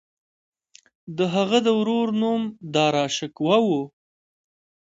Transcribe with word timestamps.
د 1.17 1.19
هغه 1.35 1.57
د 1.65 1.67
ورور 1.79 2.07
نوم 2.21 2.41
داراشکوه 2.73 3.57
و. 3.65 3.67